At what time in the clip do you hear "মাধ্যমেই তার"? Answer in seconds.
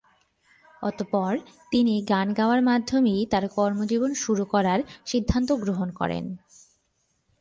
2.61-3.45